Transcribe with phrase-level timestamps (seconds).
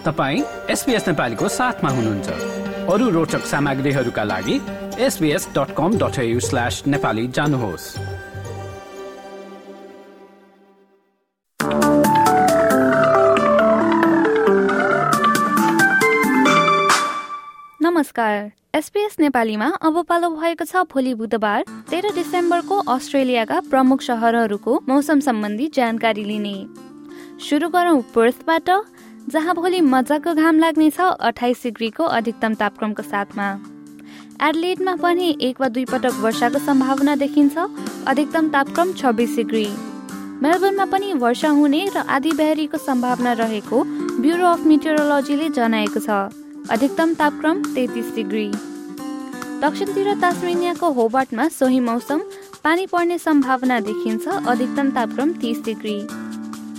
[0.00, 2.28] तपाईँ एसपिएस नेपालीको साथमा हुनुहुन्छ।
[2.88, 4.54] अरू रोचक सामग्रीहरूका लागि
[4.98, 7.84] SBS dot com dot slash Nepali जानुहोस्।
[17.82, 25.20] नमस्कार। एसपिएस नेपालीमा अब पालो भएको छ भोलि बुधबार तेह्र डिसेम्बरको अस्ट्रेलियाका प्रमुख सहरहरूको मौसम
[25.20, 26.56] सम्बन्धी जानकारी लिने।
[27.40, 28.70] सुरु गरौँ पर्थबाट
[29.30, 33.46] जहाँ भोलि मजाको घाम लाग्नेछ अठाइस डिग्रीको अधिकतम तापक्रमको साथमा।
[34.42, 37.56] एडलेडमा पनि एक वा दुई पटक वर्षाको सम्भावना देखिन्छ
[38.08, 39.66] अधिकतम तापक्रम छब्बिस डिग्री।
[40.42, 43.82] मेलबर्नमा पनि वर्षा हुने र आधी बेहरीको सम्भावना रहेको
[44.18, 46.10] ब्युरो अफ मिटेरोलोजीले जनाएको छ
[46.70, 48.46] अधिकतम तापक्रम तेत्तिस डिग्री।
[49.62, 52.18] दक्षिणतिर तास्मेनियाको होबर्टमा सोही मौसम
[52.64, 55.98] पानी पर्ने सम्भावना देखिन्छ अधिकतम तापक्रम तिस डिग्री।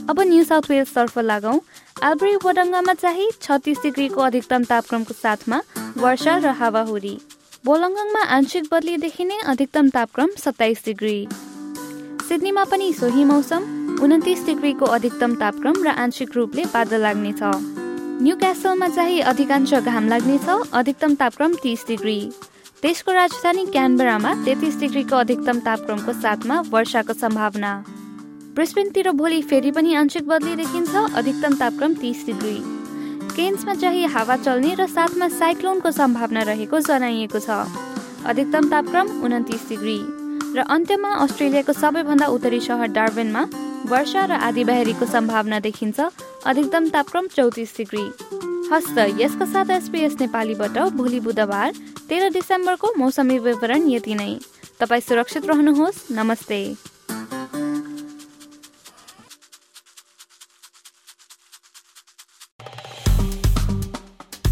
[0.10, 1.60] अब न्यू साउथ वेल्सतर्फ लागौँ।
[2.04, 5.58] आल्ब्री बोडङ्गामा चाहिँ छत्तिस डिग्रीको अधिकतम तापक्रमको साथमा
[5.98, 7.14] वर्षा र हावाहुरी।
[7.66, 11.28] बोलङ्गङमा आंशिक बदली देखिने अधिकतम तापक्रम सत्ताइस डिग्री।
[12.28, 13.62] सिडनीमा पनि सोही मौसम
[14.02, 17.42] उन्तिस डिग्रीको अधिकतम तापक्रम र आंशिक रूपले बादल लाग्नेछ।
[18.26, 22.20] न्यू क्यासलमा चाहिँ अधिकांश घाम लाग्नेछ अधिकतम तापक्रम तिस डिग्री।
[22.84, 27.74] देशको राजधानी क्यानबरामा तेत्तिस डिग्रीको अधिकतम तापक्रमको साथमा वर्षाको सम्भावना।
[28.56, 32.58] ब्रिस्बेनतिर भोलि फेरि पनि आंशिक बदली देखिन्छ अधिकतम तापक्रम तिस डिग्री।
[33.32, 37.50] केन्समा चाहिँ हावा चल्ने र साथमा साइक्लोनको सम्भावना रहेको जनाइएको छ।
[38.28, 39.98] अधिकतम तापक्रम उन्तिस डिग्री।
[40.56, 43.44] र अन्त्यमा अस्ट्रेलियाको सबैभन्दा उत्तरी सहर डार्बेनमा
[43.88, 46.00] वर्षा र आधी बहरीको सम्भावना देखिन्छ
[46.46, 48.06] अधिकतम तापक्रम चौतिस डिग्री।
[48.68, 51.72] हस्त यसको साथ एसपिएस नेपालीबाट भोलि बुधबार
[52.10, 54.32] तेह्र डिसेम्बरको मौसमी विवरण यति नै।
[54.80, 56.62] तपाईँ सुरक्षित रहनुहोस्। नमस्ते।